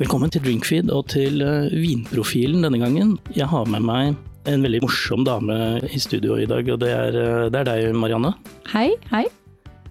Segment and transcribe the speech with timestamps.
[0.00, 3.10] Velkommen til Drinkfeed og til uh, Vinprofilen denne gangen.
[3.36, 4.14] Jeg har med meg
[4.48, 7.88] en veldig morsom dame i studio i dag, og det er, uh, det er deg,
[8.00, 8.30] Marianne.
[8.72, 9.26] Hei, hei.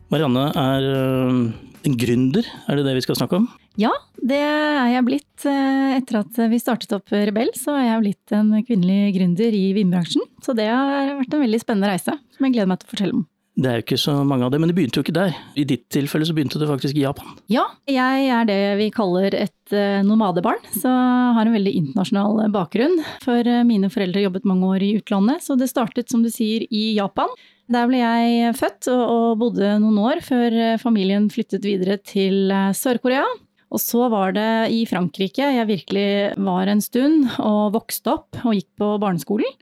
[0.10, 1.38] Marianne er uh,
[1.86, 3.46] en gründer, er det det vi skal snakke om?
[3.78, 5.46] Ja, det er jeg blitt.
[5.46, 10.26] Etter at vi startet opp Rebell, så er jeg blitt en kvinnelig gründer i vinbransjen.
[10.42, 13.22] Så det har vært en veldig spennende reise, som jeg gleder meg til å fortelle
[13.22, 13.28] om.
[13.60, 15.34] Det er jo ikke så mange av det, men det begynte jo ikke der.
[15.60, 17.34] I ditt tilfelle så begynte det faktisk i Japan.
[17.52, 20.94] Ja, jeg er det vi kaller et eh, nomadebarn, så
[21.36, 22.96] har en veldig internasjonal bakgrunn.
[23.26, 26.64] For eh, mine foreldre jobbet mange år i utlandet, så det startet som du sier
[26.72, 27.28] i Japan.
[27.70, 32.48] Der ble jeg født og bodde noen år før eh, familien flyttet videre til
[32.80, 33.28] Sør-Korea.
[33.70, 36.10] Og så var det i Frankrike jeg virkelig
[36.48, 39.60] var en stund og vokste opp og gikk på barneskolen.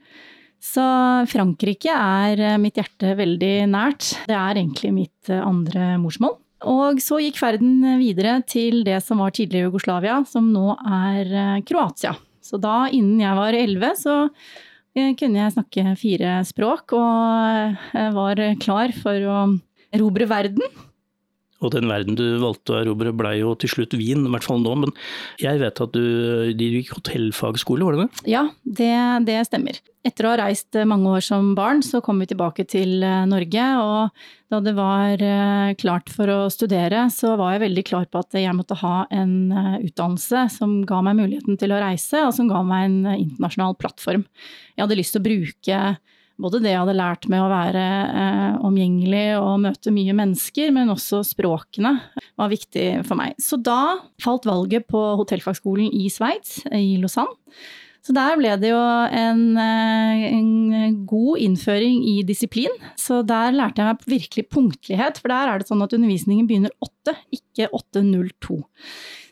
[0.63, 0.83] Så
[1.29, 4.11] Frankrike er eh, mitt hjerte veldig nært.
[4.29, 6.37] Det er egentlig mitt eh, andre morsmål.
[6.67, 11.59] Og så gikk ferden videre til det som var tidligere Jugoslavia, som nå er eh,
[11.67, 12.15] Kroatia.
[12.41, 14.17] Så da, innen jeg var elleve, så
[14.97, 19.41] kunne jeg snakke fire språk og var klar for å
[19.93, 20.63] erobre verden.
[21.65, 24.61] Og den verden du valgte å erobre ble jo til slutt Wien, i hvert fall
[24.61, 24.75] nå.
[24.83, 24.93] Men
[25.41, 26.07] jeg vet at du
[26.53, 28.25] du gikk hotellfagskole, var det det?
[28.29, 28.93] Ja, det,
[29.27, 29.79] det, stemmer.
[30.05, 33.65] Etter å ha reist mange år som barn, så kom vi tilbake til eh, Norge.
[33.81, 38.21] Og da det var eh, klart for å studere, så var jeg veldig klar på
[38.21, 42.35] at jeg måtte ha en eh, utdannelse som ga meg muligheten til å reise, og
[42.37, 44.27] som ga meg en internasjonal plattform.
[44.75, 45.81] Jeg hadde lyst til å bruke
[46.41, 47.83] både det jeg hadde lært med å være
[48.21, 51.95] eh, omgjengelig og møte mye mennesker, men også språkene
[52.37, 53.35] var viktig for meg.
[53.41, 57.37] Så da falt valget på hotellfagskolen i Sveits, i Lausanne.
[58.05, 62.71] Så der ble det jo en, eh, en, god innføring i disiplin.
[62.95, 66.75] Så der lærte jeg meg virkelig punktlighet, for der er det sånn at undervisningen begynner
[66.79, 68.61] åtte, ikke 8.02.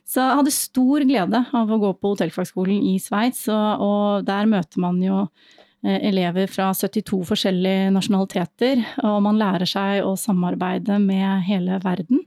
[0.06, 4.50] Så jeg hadde stor glede av å gå på hotellfagskolen i Sveits, og, og der
[4.50, 10.98] møter man jo Eh, elever fra 72 forskjellige nasjonaliteter, og man lærer seg å samarbeide
[11.04, 12.24] med hele verden.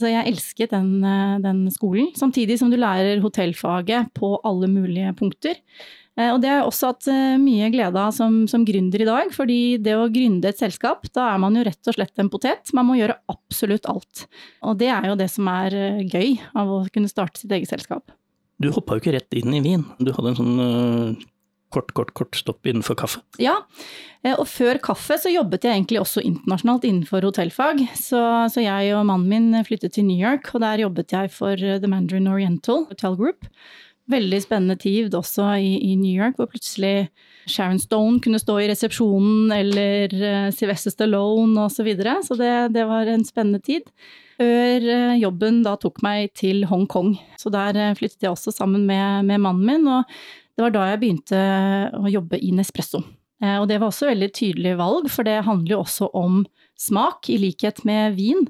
[0.00, 5.14] Så jeg elsket den, eh, den skolen, samtidig som du lærer hotellfaget på alle mulige
[5.18, 5.58] punkter.
[6.16, 7.08] Eh, og det har jeg også hatt
[7.40, 11.32] mye glede av som, som gründer i dag, fordi det å gründe et selskap, da
[11.34, 12.72] er man jo rett og slett en potet.
[12.76, 14.26] Man må gjøre absolutt alt.
[14.62, 18.10] Og det er jo det som er gøy av å kunne starte sitt eget selskap.
[18.60, 19.86] Du hoppa jo ikke rett inn i Wien.
[19.98, 21.20] Du hadde en sånn
[21.74, 23.22] kort, kort, kort stopp innenfor kaffe?
[23.40, 23.56] Ja,
[24.24, 27.84] eh, og før kaffe så jobbet jeg egentlig også internasjonalt innenfor hotellfag.
[27.98, 28.20] Så,
[28.52, 31.78] så, jeg og mannen min flyttet til New York, og der jobbet jeg for eh,
[31.80, 33.50] The Mandarin Oriental Hotel Group.
[34.10, 37.10] Veldig spennende tid også i, i New York, hvor plutselig
[37.46, 41.76] Sharon Stone kunne stå i resepsjonen, eller uh, Sylvester Stallone osv.
[41.76, 42.16] Så, videre.
[42.26, 43.86] så det, det var en spennende tid.
[44.40, 44.86] Før
[45.20, 47.12] jobben da tok meg til Hongkong.
[47.38, 49.84] Så der flyttet jeg også sammen med, med mannen min.
[49.86, 50.08] og
[50.56, 51.40] det var da jeg begynte
[51.96, 53.02] å jobbe i Nespresso.
[53.40, 56.42] Eh, og det var også et veldig tydelig valg, for det handler jo også om
[56.80, 58.46] smak, i likhet med vin.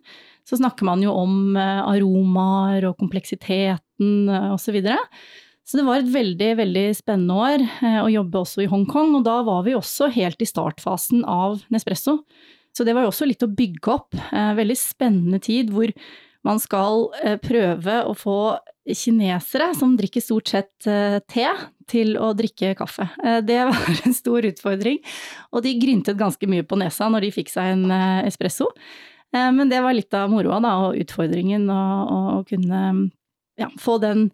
[0.48, 4.80] Så snakker man jo om eh, aromaer og kompleksiteten eh, osv.
[4.82, 7.62] Så, det var et veldig, veldig spennende år
[8.02, 12.16] å jobbe også i Hongkong, og da var vi også helt i startfasen av Nespresso.
[12.74, 14.18] Så det var jo også litt å bygge opp.
[14.32, 15.92] Veldig spennende tid hvor
[16.46, 17.06] man skal
[17.44, 18.40] prøve å få
[18.82, 20.88] kinesere som drikker stort sett
[21.30, 21.46] te,
[21.90, 23.08] til å drikke kaffe.
[23.24, 25.00] Eh, det var en stor utfordring,
[25.50, 28.70] og de gryntet ganske mye på nesa når de fikk seg en eh, espresso.
[29.30, 32.80] Men det var litt av moroa og utfordringen å kunne
[33.62, 34.24] ja, få den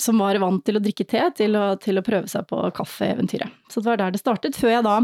[0.00, 3.52] som var vant til å drikke te, til å, til å prøve seg på kaffeeventyret.
[3.68, 4.96] Så det var der det startet, før jeg da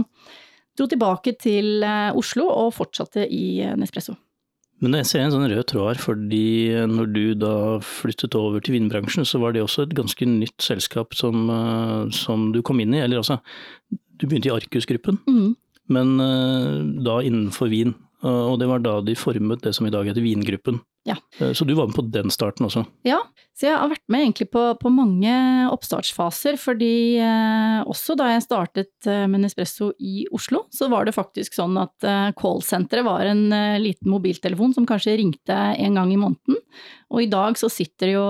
[0.80, 1.84] dro tilbake til
[2.16, 4.16] Oslo og fortsatte i Nespresso.
[4.82, 6.46] Men jeg ser en sånn rød tråd her, fordi
[6.90, 7.54] når du da
[7.86, 12.50] flyttet over til vinbransjen, så var det også et ganske nytt selskap som, eh, som
[12.54, 13.02] du kom inn i.
[13.04, 13.38] Eller altså,
[14.18, 15.52] du begynte i Arcus-gruppen, mm.
[15.94, 17.94] men eh, da innenfor vin.
[18.22, 20.76] Og det var da de formet det som i dag heter Vingruppen.
[21.40, 22.84] Eh, så du var med på den starten også?
[23.08, 23.20] Ja,
[23.56, 25.32] så jeg har vært med egentlig på, på mange
[25.72, 26.58] oppstartsfaser.
[26.60, 31.56] Fordi eh, også da jeg startet eh, med Nespresso i Oslo, så var det faktisk
[31.56, 36.20] sånn at eh, callsenteret var en eh, liten mobiltelefon som kanskje ringte en gang i
[36.20, 36.60] måneden.
[37.12, 38.26] Og i dag så sitter jo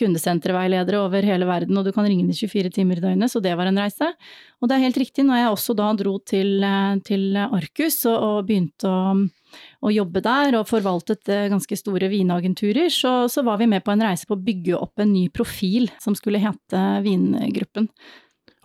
[0.00, 3.52] kundesenterveiledere over hele verden, og du kan ringe dem 24 timer i døgnet, så det
[3.54, 4.08] var en reise.
[4.58, 8.16] Og det er helt riktig, når jeg også da dro til, eh, til Arcus og,
[8.18, 9.14] og begynte å,
[9.84, 13.94] å, jobbe der og forvaltet eh, ganske store vinagenturer, så, så, var vi med på
[13.94, 17.90] en reise på å bygge opp en ny profil som skulle hete Vingruppen.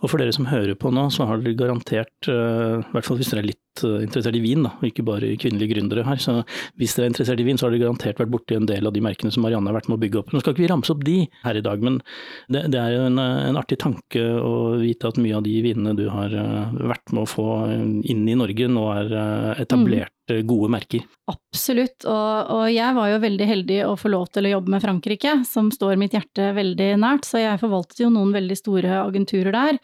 [0.00, 3.18] Og for dere som hører på nå, så har dere garantert, uh, i hvert fall
[3.20, 6.20] hvis dere er litt uh, interessert i vin, da, og ikke bare kvinnelige gründere her,
[6.22, 6.38] så
[6.80, 8.94] hvis dere er interessert i vin, så har dere garantert vært borti en del av
[8.96, 10.32] de merkene som Marianne har vært med å bygge opp.
[10.32, 12.00] Nå skal ikke vi ramse opp de her i dag, men
[12.48, 15.92] det, det er jo en, en, artig tanke å vite at mye av de vinene
[15.98, 16.32] du har
[16.80, 19.14] vært med å få inn i Norge, nå er
[19.60, 20.46] etablert mm.
[20.48, 21.02] gode merker.
[21.30, 24.82] Absolutt, og, og, jeg var jo veldig heldig å få lov til å jobbe med
[24.82, 29.54] Frankrike, som står mitt hjerte veldig nært, så jeg forvaltet jo noen veldig store agenturer
[29.54, 29.80] der.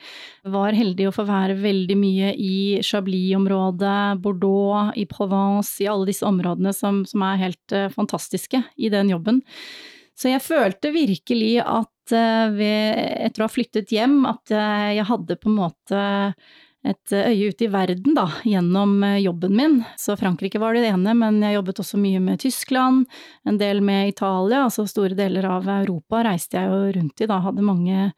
[0.56, 2.56] Var heldig å få være veldig mye i
[2.86, 8.90] Chablis-området, Bordeaux, i Provence, i alle disse områdene som, som er helt uh, fantastiske i
[8.92, 9.42] den jobben.
[10.16, 15.38] Så jeg følte virkelig at uh, ved, etter å ha flyttet hjem, at jeg hadde
[15.38, 16.06] på en måte
[16.86, 19.76] et øye ute i verden da, gjennom jobben min.
[19.98, 23.04] Så Frankrike var det ene, men jeg jobbet også mye med Tyskland,
[23.46, 27.40] en del med Italia, altså store deler av Europa reiste jeg jo rundt i da,
[27.44, 28.10] hadde mange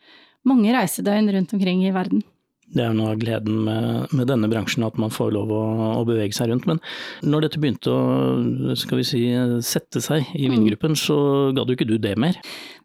[0.49, 2.25] mange reisedøgn rundt omkring i verden.
[2.69, 5.63] Det er jo noe av gleden med, med, denne bransjen, at man får lov å,
[5.95, 6.67] å, bevege seg rundt.
[6.69, 6.83] Men
[7.25, 9.23] når dette begynte å skal vi si,
[9.65, 11.01] sette seg i vindgruppen, mm.
[11.01, 11.19] så
[11.57, 12.37] ga du ikke du det mer?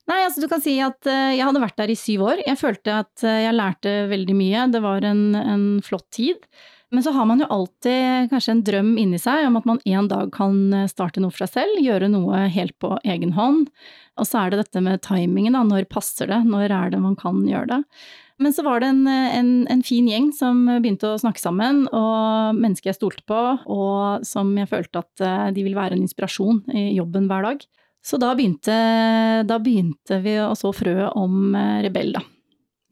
[0.09, 2.43] Nei, altså du kan si at eh, jeg hadde vært der i syv år.
[2.43, 4.65] Jeg følte at eh, jeg lærte veldig mye.
[4.73, 6.47] Det var en, en flott tid.
[6.93, 10.07] Men så har man jo alltid kanskje en drøm inni seg om at man en
[10.11, 13.71] dag kan eh, starte noe for seg selv, gjøre noe helt på egen hånd.
[14.21, 15.63] Og så er det dette med timingen, da.
[15.65, 16.43] Når passer det?
[16.45, 17.79] Når er det man kan gjøre det?
[18.43, 22.57] Men så var det en, en, en, fin gjeng som begynte å snakke sammen, og
[22.57, 23.41] mennesker jeg stolte på,
[23.73, 27.65] og som jeg følte at eh, de ville være en inspirasjon i jobben hver dag.
[28.03, 28.77] Så da begynte,
[29.47, 32.25] da begynte vi å så frøet om eh, Rebell, da.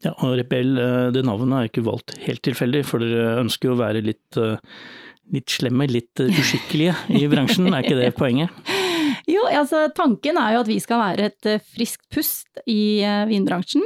[0.02, 3.76] Ja, og Rebell, eh, det navnet er ikke valgt helt tilfeldig, for dere ønsker jo
[3.76, 4.40] å være litt,
[5.32, 8.72] litt slemme, litt uskikkelige i bransjen, er ikke det poenget?
[9.30, 13.24] Jo, altså tanken er jo at vi skal være et eh, friskt pust i eh,
[13.30, 13.84] vinbransjen.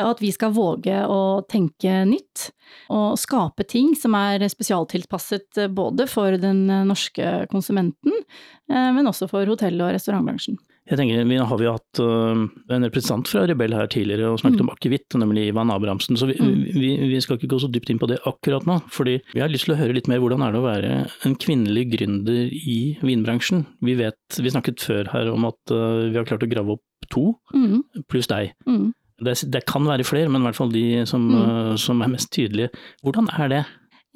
[0.00, 2.48] Og at vi skal våge å tenke nytt.
[2.94, 8.24] Og skape ting som er spesialtilpasset eh, både for den norske konsumenten,
[8.70, 10.54] men også for hotell- og restaurantbransjen.
[10.90, 12.40] Jeg tenker, Vi har jo hatt uh,
[12.74, 14.66] en representant fra Rebell her tidligere og snakket mm.
[14.66, 16.18] om akevitt, nemlig Ivan Abrahamsen.
[16.18, 16.64] Så vi, mm.
[16.74, 18.80] vi, vi, skal ikke gå så dypt inn på det akkurat nå.
[18.90, 20.92] fordi vi har lyst til å høre litt mer hvordan er det å være
[21.28, 23.68] en kvinnelig gründer i vinbransjen.
[23.86, 27.10] Vi vet, vi snakket før her om at uh, vi har klart å grave opp
[27.14, 28.06] to, mm.
[28.10, 28.56] pluss deg.
[28.66, 28.90] Mm.
[29.20, 32.32] Det, det, kan være flere, men i hvert fall de som, uh, som er mest
[32.34, 32.72] tydelige.
[33.04, 33.62] Hvordan er det?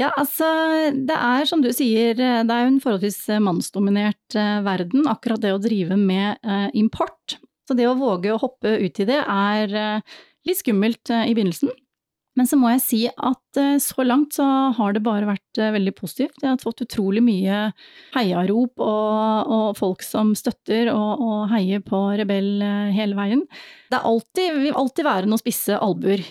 [0.01, 0.47] Ja, altså
[0.91, 5.53] det er som du sier, det er jo en forholdsvis mannsdominert eh, verden, akkurat det
[5.55, 7.37] å drive med eh, import.
[7.69, 10.17] Så det å våge å hoppe ut i det er eh,
[10.51, 11.71] litt skummelt i begynnelsen.
[12.35, 14.45] Men så må jeg si at eh, så langt så
[14.75, 16.41] har det bare vært eh, veldig positivt.
[16.43, 17.59] Jeg har fått utrolig mye
[18.17, 23.45] heiarop og, og folk som støtter og, og, heier på Rebell eh, hele veien.
[23.93, 26.25] Det alltid, vil alltid være noen spisse albuer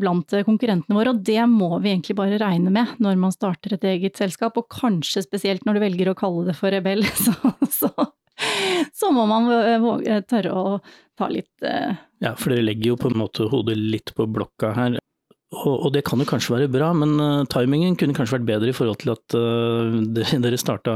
[0.00, 3.88] blant konkurrentene våre, og det må vi egentlig bare regne med når man starter et
[3.88, 7.04] eget selskap, og kanskje spesielt når du velger å kalle det for Rebell.
[7.16, 7.32] Så,
[7.72, 7.88] så,
[8.94, 9.48] så må man
[9.82, 10.76] våge, tørre å
[11.18, 14.98] ta litt Ja, for dere legger jo på en måte hodet litt på blokka her.
[15.54, 18.72] Og, og, det kan jo kanskje være bra, men uh, timingen kunne kanskje vært bedre
[18.72, 20.94] i forhold til at uh, dere starta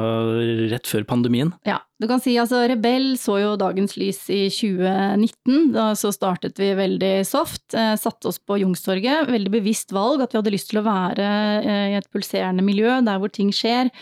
[0.73, 1.53] rett før pandemien?
[1.69, 5.71] Ja, du kan si altså Rebell så jo dagens lys i 2019.
[5.77, 7.63] Da så startet vi veldig soft.
[7.77, 9.31] Uh, satte oss på Youngstorget.
[9.31, 11.31] Veldig bevisst valg at vi hadde lyst til å være
[11.93, 13.93] i et pulserende miljø der hvor ting skjer.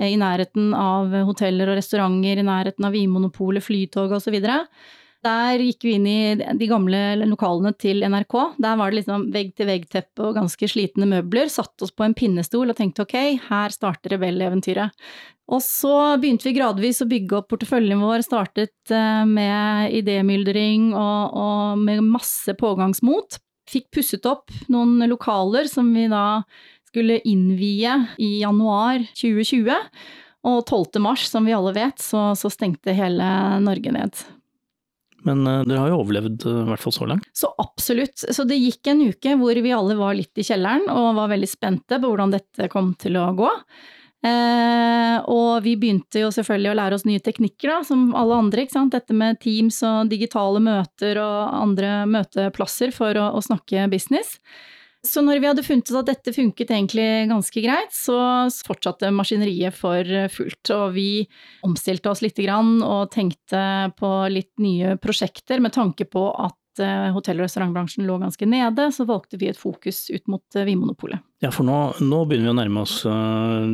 [0.00, 4.38] I nærheten av hoteller og restauranter, i nærheten av Vinmonopolet, Flytoget osv.
[5.20, 6.20] Der gikk vi inn i
[6.56, 8.34] de gamle lokalene til NRK.
[8.56, 11.50] Der var det liksom vegg-til-vegg-teppe og ganske slitne møbler.
[11.52, 13.16] Satte oss på en pinnestol og tenkte ok,
[13.50, 14.96] her starter rebelleventyret.
[15.50, 15.92] Og så
[16.22, 22.06] begynte vi gradvis å bygge opp porteføljen vår, startet eh, med idémyldring og, og med
[22.06, 23.40] masse pågangsmot.
[23.70, 26.40] Fikk pusset opp noen lokaler som vi da
[26.88, 29.76] skulle innvie i januar 2020.
[30.48, 30.96] Og 12.
[31.04, 33.26] mars, som vi alle vet, så, så stengte hele
[33.60, 34.22] Norge ned.
[35.28, 37.30] Men uh, dere har jo overlevd, uh, i hvert fall så langt?
[37.36, 38.22] Så absolutt.
[38.22, 41.50] Så det gikk en uke hvor vi alle var litt i kjelleren og var veldig
[41.50, 43.50] spente på hvordan dette kom til å gå.
[44.20, 48.64] Eh, og vi begynte jo selvfølgelig å lære oss nye teknikker, da, som alle andre.
[48.66, 48.92] ikke sant?
[48.92, 54.36] Dette med Teams og digitale møter og andre møteplasser for å, å snakke business.
[55.06, 58.18] Så når vi hadde funnet ut at dette funket egentlig ganske greit, så
[58.66, 60.72] fortsatte maskineriet for fullt.
[60.76, 61.10] Og vi
[61.66, 63.62] omstilte oss lite grann og tenkte
[63.96, 68.90] på litt nye prosjekter med tanke på at eh, hotell- og restaurantbransjen lå ganske nede,
[68.92, 71.24] så valgte vi et fokus ut mot eh, Vinmonopolet.
[71.40, 73.64] Ja, for nå, nå, begynner vi å nærme oss uh,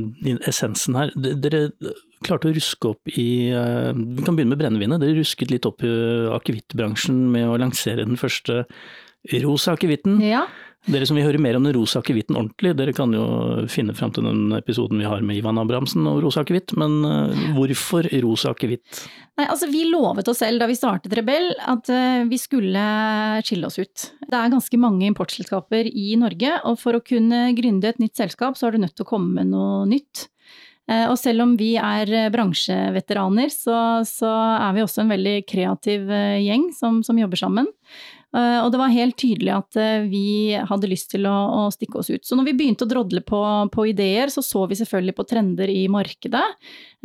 [0.46, 1.10] essensen her.
[1.18, 1.64] Dere
[2.22, 5.02] klarte å ruske opp i uh, Vi kan begynne med brennevinet.
[5.02, 5.90] Dere rusket litt opp i
[6.36, 8.62] akevittbransjen med å lansere den første
[9.42, 10.20] rosa akevitten.
[10.22, 10.44] Ja.
[10.86, 13.24] Dere som vil høre mer om den rosa akevitten ordentlig, dere kan jo
[13.70, 17.40] finne fram til den episoden vi har med Ivan Abrahamsen og rosa akevitt, men uh,
[17.56, 19.00] hvorfor rosa akevitt?
[19.36, 22.84] Nei, altså Vi lovet oss selv da vi startet Rebell at uh, vi skulle
[23.42, 24.06] skille oss ut.
[24.22, 28.54] Det er ganske mange importselskaper i Norge, og for å kunne gründe et nytt selskap,
[28.54, 30.28] så er du nødt til å komme med noe nytt.
[30.86, 36.14] Uh, og selv om vi er bransjeveteraner, så, så, er vi også en veldig kreativ
[36.46, 37.74] gjeng som, som jobber sammen.
[38.34, 42.00] Eh, og det var helt tydelig at eh, vi hadde lyst til å, å stikke
[42.00, 42.24] oss ut.
[42.26, 43.40] Så når vi begynte å drodle på,
[43.72, 46.42] på, ideer, så så vi selvfølgelig på trender i markedet.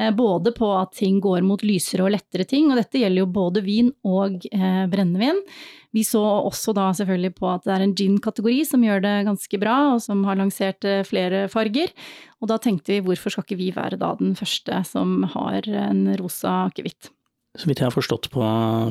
[0.02, 3.30] Eh, både på at ting går mot lysere og lettere ting, og dette gjelder jo
[3.38, 5.44] både vin og eh, brennevin.
[5.96, 9.62] Vi så også da selvfølgelig på at det er en gin-kategori som gjør det ganske
[9.62, 11.92] bra, og som har lansert flere farger.
[12.42, 16.06] Og da tenkte vi hvorfor skal ikke vi være da den første som har en
[16.20, 17.12] rosa akevitt.
[17.60, 18.42] Så vidt jeg har forstått på,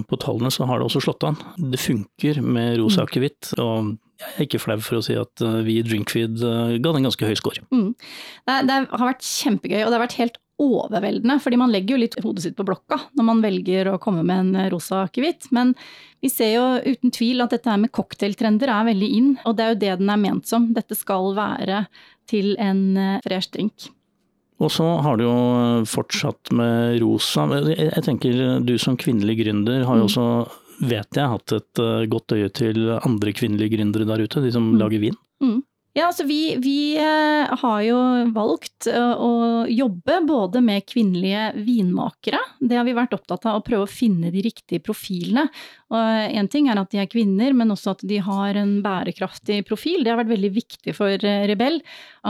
[0.04, 1.38] på, tallene, så har det også slått an.
[1.72, 3.06] Det funker med rosa mm.
[3.08, 3.52] akevitt.
[3.56, 6.92] Og jeg er ikke flau for å si at eh, vi i Drinkfeed eh, ga
[6.92, 7.64] den ganske høy score.
[7.72, 7.94] Mm.
[7.96, 11.38] Det, det, har vært kjempegøy, og det har vært helt overveldende.
[11.40, 14.42] Fordi man legger jo litt hodet sitt på blokka når man velger å komme med
[14.44, 15.48] en rosa akevitt.
[15.56, 15.72] Men
[16.20, 19.64] vi ser jo uten tvil at dette her med cocktailtrender er veldig inn, og det
[19.64, 20.68] er jo det den er ment som.
[20.76, 21.86] Dette skal være
[22.30, 23.88] til en eh, fresh drink.
[24.60, 25.36] Og så har du jo
[25.88, 27.46] fortsatt med rosa.
[27.70, 30.10] Jeg tenker du som kvinnelig gründer har jo mm.
[30.10, 30.26] også,
[30.90, 34.72] vet jeg, hatt et eh, godt øye til andre kvinnelige gründere der ute, de som
[34.74, 34.78] mm.
[34.82, 35.16] lager vin.
[35.40, 35.62] Mm.
[35.92, 37.96] Ja, altså vi, vi, eh, har jo
[38.30, 42.38] valgt eh, å jobbe både med kvinnelige vinmakere.
[42.62, 45.48] Det har vi vært opptatt av, å prøve å finne de riktige profilene.
[45.90, 50.04] Én ting er at de er kvinner, men også at de har en bærekraftig profil.
[50.06, 51.80] Det har vært veldig viktig for eh, Rebell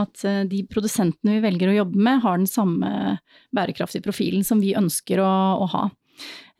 [0.00, 3.18] at de produsentene vi velger å jobbe med, har den samme
[3.52, 5.88] bærekraftige profilen som vi ønsker å, å ha.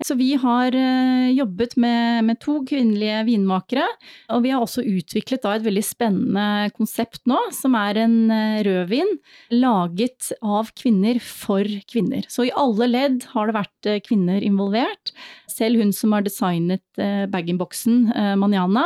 [0.01, 3.85] Så vi har eh, jobbet med, med, to kvinnelige vinmakere,
[4.33, 9.13] og vi har også utviklet et veldig spennende konsept nå, som er en eh, rødvin
[9.53, 12.25] laget av kvinner for kvinner.
[12.33, 15.13] Så i alle ledd har det vært eh, kvinner involvert.
[15.53, 18.85] Selv hun som har designet bag-in-boksen, Manjana.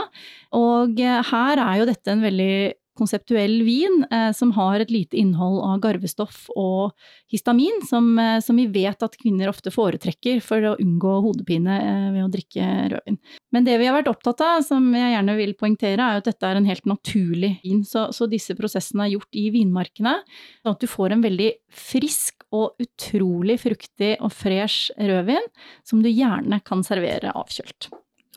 [0.56, 2.56] Og her er jo dette en veldig
[2.98, 6.94] konseptuell vin eh, som har et lite innhold av garvestoff og
[7.32, 12.06] histamin, som, eh, som, vi vet at kvinner ofte foretrekker for å unngå hodepine eh,
[12.14, 13.18] ved å drikke rødvin.
[13.54, 16.48] Men det vi har vært opptatt av, som jeg gjerne vil poengtere, er at dette
[16.48, 17.82] er en helt naturlig vin.
[17.88, 20.16] Så, så disse prosessene er gjort i vinmarkene,
[20.62, 25.50] sånn at du får en veldig frisk og utrolig fruktig og fresh rødvin
[25.86, 27.90] som du gjerne kan servere avkjølt.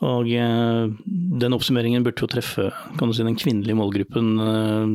[0.06, 0.90] Og eh,
[1.42, 4.92] den oppsummeringen burde jo treffe si, den kvinnelige målgruppen eh,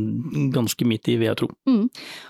[0.54, 1.48] ganske midt i, vil jeg tro.
[1.66, 1.88] Mm.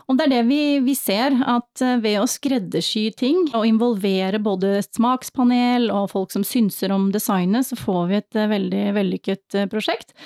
[0.09, 4.41] Og det er det vi, vi, ser, at eh, ved å skreddersy ting og involvere
[4.43, 10.17] både smakspanel og folk som synser om designet, så får vi et veldig vellykket prosjekt.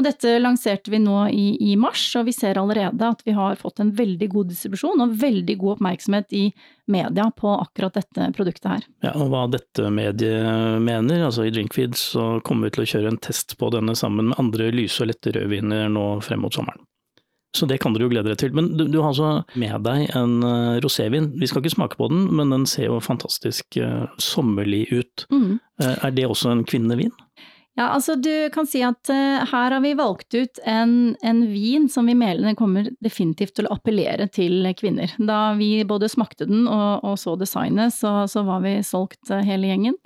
[0.00, 3.58] Og dette lanserte vi nå i, i, mars, og vi ser allerede at vi har
[3.60, 6.46] fått en veldig god distribusjon og veldig god oppmerksomhet i
[6.88, 8.86] media på akkurat dette produktet her.
[9.04, 13.12] Ja, og hva dette mediet mener, altså i Drinkfeed så kommer vi til å kjøre
[13.12, 16.80] en test på denne sammen med andre lyse og lette rødviner nå frem mot sommeren.
[17.52, 18.56] Så det kan dere jo glede dere til.
[18.56, 21.28] Men du, du har altså med deg en uh, rosévin.
[21.36, 25.26] Vi skal ikke smake på den, men den ser jo fantastisk uh, sommerlig ut.
[25.28, 25.58] Mm.
[25.82, 27.12] Uh, er det også en kvinnevin?
[27.80, 31.86] Ja, altså du kan si at uh, her har vi valgt ut en, en vin
[31.88, 35.14] som vi mener kommer definitivt til å appellere til kvinner.
[35.16, 39.40] Da vi både smakte den og, og så designet, så, så, var vi solgt uh,
[39.46, 39.96] hele gjengen.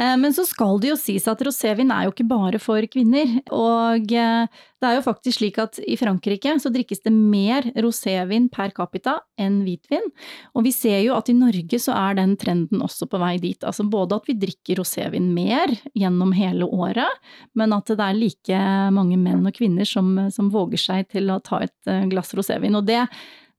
[0.00, 3.36] Eh, men så skal det jo sies at rosévin er jo ikke bare for kvinner.
[3.52, 8.48] Og eh, det er jo faktisk slik at i Frankrike så drikkes det mer rosévin
[8.52, 10.06] per capita enn hvitvin.
[10.56, 13.60] Og vi ser jo at i Norge så er den trenden også på vei dit.
[13.66, 17.20] Altså både at vi drikker rosévin mer gjennom hele året,
[17.58, 18.64] men at det er like
[18.96, 22.78] mange menn og kvinner som, som våger seg til å ta et eh, glass rosévin.
[22.78, 23.04] Og det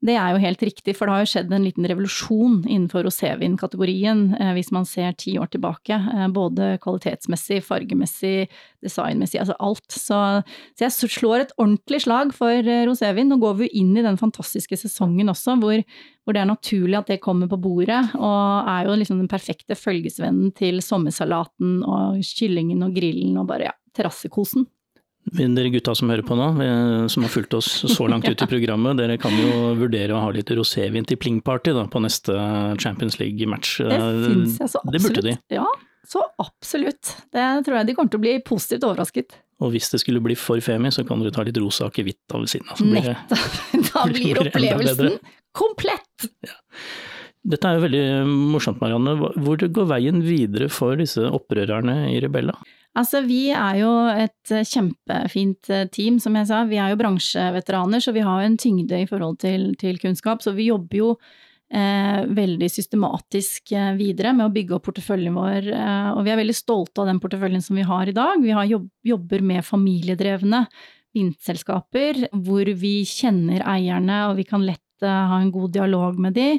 [0.01, 4.23] det er jo helt riktig, for det har jo skjedd en liten revolusjon innenfor rosévin-kategorien
[4.33, 5.93] eh, hvis man ser ti år tilbake.
[5.93, 8.47] Eh, både kvalitetsmessig, fargemessig,
[8.81, 9.85] designmessig, altså alt.
[9.93, 10.17] Så,
[10.73, 13.29] så jeg slår et ordentlig slag for eh, rosévin.
[13.29, 15.85] Nå går vi jo inn i den fantastiske sesongen også, hvor,
[16.25, 18.01] hvor, det er naturlig at det kommer på bordet.
[18.17, 23.69] Og er jo liksom den perfekte følgesvennen til sommersalaten og kyllingen og grillen og bare
[23.69, 24.65] ja, terrassekosen.
[25.31, 26.47] Dere gutta som hører på nå,
[27.13, 30.31] som har fulgt oss så langt ut i programmet, dere kan jo vurdere å ha
[30.33, 32.33] litt rosévin til plingparty da, på neste
[32.81, 33.77] Champions League-match.
[33.85, 34.97] Det syns jeg så absolutt.
[34.97, 35.35] Det burde de.
[35.53, 35.67] Ja,
[36.09, 37.13] så absolutt.
[37.31, 39.37] Det tror jeg de kommer til å bli positivt overrasket.
[39.61, 42.41] Og hvis det skulle bli for femi, så kan dere ta litt rosa akevitt av
[42.43, 42.81] ved siden av.
[42.81, 43.61] Nettopp!
[43.91, 45.17] Da blir opplevelsen
[45.53, 46.29] komplett!
[46.47, 46.57] Ja.
[47.51, 48.01] Dette er jo veldig
[48.53, 49.15] morsomt, Marianne.
[49.17, 52.53] Hvor går veien videre for disse opprørerne i Rebella?
[52.97, 56.65] Altså, vi er jo et kjempefint team, som jeg sa.
[56.67, 60.43] Vi er jo bransjeveteraner, så vi har en tyngde i forhold til, til kunnskap.
[60.43, 61.13] Så vi jobber jo
[61.71, 65.69] eh, veldig systematisk eh, videre med å bygge opp porteføljen vår.
[65.71, 68.41] Eh, og vi er veldig stolte av den porteføljen som vi har i dag.
[68.43, 70.65] Vi jobb, jobber med familiedrevne
[71.15, 76.49] vindselskaper hvor vi kjenner eierne og vi kan lett ha en god dialog med de.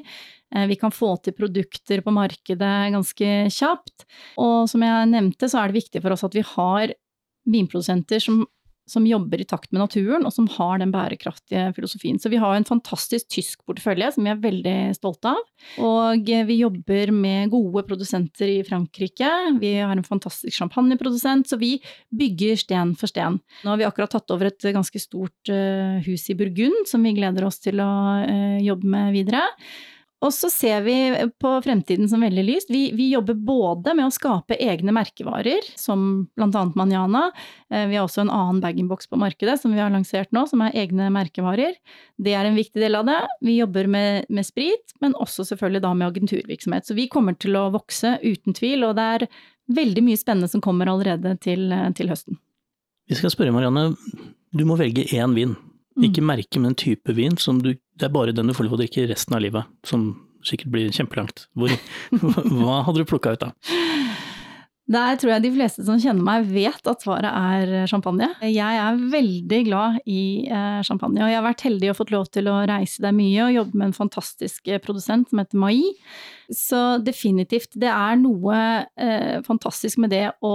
[0.54, 4.06] Eh, vi kan få til produkter på markedet ganske kjapt.
[4.40, 6.94] Og som jeg nevnte, så er det viktig for oss at vi har
[7.48, 8.44] vinprodusenter som
[8.92, 12.20] som jobber i takt med naturen, og som har den bærekraftige filosofien.
[12.20, 15.40] Så vi har en fantastisk tysk portefølje som vi er veldig stolte av.
[15.82, 19.30] Og vi jobber med gode produsenter i Frankrike.
[19.62, 21.74] Vi har en fantastisk champagneprodusent, så vi
[22.12, 23.40] bygger sten for sten.
[23.62, 27.14] Nå har vi akkurat tatt over et ganske stort eh, hus i Burgund som vi
[27.16, 27.92] gleder oss til å
[28.26, 29.46] eh, jobbe med videre.
[30.22, 30.94] Og så ser vi
[31.42, 32.70] på fremtiden som veldig lyst.
[32.70, 37.24] Vi, vi, jobber både med å skape egne merkevarer, som annet Manjana.
[37.72, 40.62] Eh, vi har også en annen bag-in-box på markedet som vi har lansert nå, som
[40.62, 41.74] er egne merkevarer.
[42.22, 43.18] Det er en viktig del av det.
[43.42, 46.86] Vi jobber med, med sprit, men også selvfølgelig da med agenturvirksomhet.
[46.86, 49.26] Så vi kommer til å vokse uten tvil, og det er
[49.74, 51.66] veldig mye spennende som kommer allerede til,
[51.98, 52.38] til høsten.
[53.10, 53.90] Vi skal spørre Marianne,
[54.54, 55.58] du må velge én vin.
[55.98, 56.06] Mm.
[56.06, 58.78] Ikke merke, men en type vin som du Det er bare den du får lov
[58.78, 59.68] å drikke resten av livet.
[59.86, 60.12] Som
[60.46, 61.46] sikkert blir kjempelangt.
[61.58, 61.72] Hvor,
[62.62, 63.52] hva hadde du plukka ut da?
[64.92, 68.26] Der tror jeg de fleste som kjenner meg vet at svaret er champagne.
[68.42, 72.26] Jeg er veldig glad i eh, champagne, og jeg har vært heldig og fått lov
[72.34, 75.78] til å reise der mye og jobbe med en fantastisk produsent som heter Mai.
[76.52, 78.58] Så definitivt, det er noe
[78.98, 80.54] eh, fantastisk med det å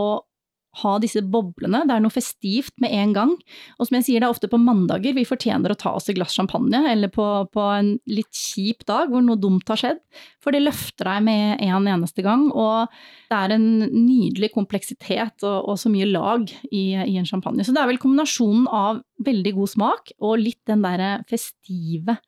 [0.82, 1.84] ha disse boblene.
[1.88, 3.34] Det er noe festivt med en gang.
[3.78, 6.18] Og som jeg sier, det er ofte på mandager vi fortjener å ta oss et
[6.18, 10.02] glass champagne, eller på, på, en litt kjip dag hvor noe dumt har skjedd.
[10.44, 12.48] For det løfter deg med en eneste gang.
[12.54, 12.92] Og
[13.32, 17.66] det er en nydelig kompleksitet og, og så mye lag i, i, en champagne.
[17.66, 22.20] Så det er vel kombinasjonen av veldig god smak og litt den derre festive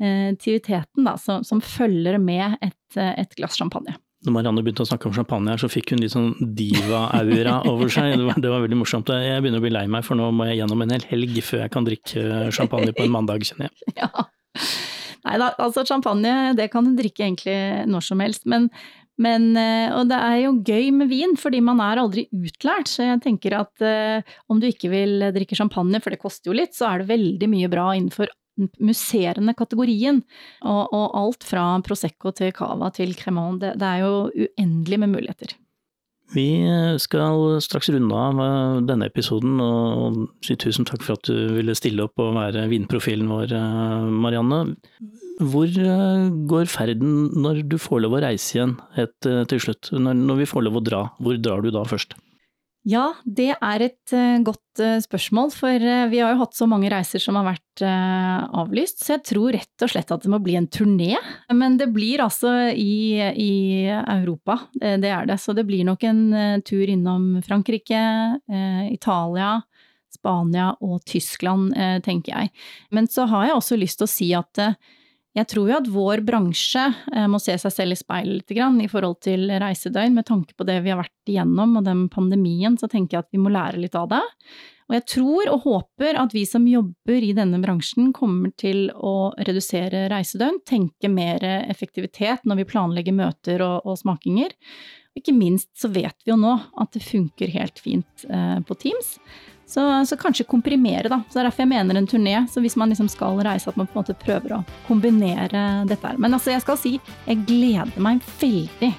[0.00, 4.88] eh, aktiviteten da, som, som, følger med et, et glass champagne når Marianne begynte å
[4.88, 8.16] snakke om champagne her, så fikk hun litt sånn diva-aura over seg.
[8.18, 9.12] Det var, det var, veldig morsomt.
[9.14, 11.64] Jeg begynner å bli lei meg, for nå må jeg gjennom en hel helg før
[11.64, 13.94] jeg kan drikke champagne på en mandag, kjenner jeg.
[14.06, 14.10] Ja.
[15.26, 17.56] Nei da, altså champagne det kan du drikke egentlig
[17.90, 18.44] når som helst.
[18.48, 18.68] Men,
[19.22, 22.90] men, eh, og det er jo gøy med vin, fordi man er aldri utlært.
[22.92, 26.58] Så jeg tenker at uh, om du ikke vil drikke champagne, for det koster jo
[26.58, 28.30] litt, så er det veldig mye bra innenfor
[28.80, 30.22] musserende kategorien.
[30.64, 35.14] Og, og, alt fra Prosecco til Cava til Cremant, det, det er jo uendelig med
[35.16, 35.56] muligheter.
[36.34, 36.46] Vi
[36.98, 41.76] skal straks runde av eh, denne episoden og si tusen takk for at du ville
[41.78, 44.64] stille opp og være vinprofilen vår, eh, Marianne.
[45.38, 48.74] Hvor eh, går ferden når du får lov å reise igjen
[49.22, 49.92] til slutt?
[49.94, 52.18] Når vi får lov å dra, hvor drar du da først?
[52.86, 56.68] Ja, det er et uh, godt uh, spørsmål, for uh, vi har jo hatt så
[56.70, 60.38] mange reiser som har vært avlyst, så jeg tror rett og slett at det må
[60.40, 61.18] bli en turné.
[61.52, 65.36] Men det blir altså i, i Europa, det, er det.
[65.42, 66.22] Så det blir nok en
[66.64, 68.00] tur innom Frankrike,
[68.88, 69.58] Italia,
[70.16, 72.54] Spania og Tyskland, tenker jeg.
[72.96, 74.62] Men så har jeg også lyst til å si at
[75.36, 78.78] jeg tror jo at vår bransje eh, må se seg selv i speilet litt grann,
[78.80, 80.16] i forhold til reisedøgn.
[80.16, 83.36] Med tanke på det vi har vært igjennom og den pandemien, så tenker jeg at
[83.36, 84.22] vi må lære litt av det.
[84.86, 89.32] Og jeg tror og håper at vi som jobber i denne bransjen kommer til å
[89.48, 94.54] redusere reisedøgn, tenke mer effektivitet når vi planlegger møter og, og smakinger.
[95.18, 99.16] Ikke minst så vet vi jo nå at det funker helt fint eh, på Teams.
[99.66, 101.20] Så, så, kanskje komprimere, da.
[101.26, 102.36] Så Det er derfor jeg mener en turné.
[102.48, 106.06] Så hvis man liksom skal reise, at man på en måte prøver å kombinere dette
[106.06, 106.18] her.
[106.22, 108.92] Men altså, jeg skal si, jeg gleder meg veldig.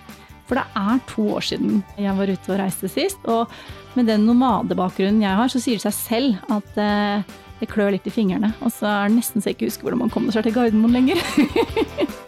[0.47, 3.23] For det er to år siden jeg var ute og reiste sist.
[3.31, 3.51] Og
[3.95, 8.07] med den nomadebakgrunnen jeg har, så sier det seg selv at eh, det klør litt
[8.07, 8.53] i fingrene.
[8.59, 10.99] Og så er det nesten så jeg ikke husker hvordan man kommer seg til Gardermoen
[10.99, 12.17] lenger.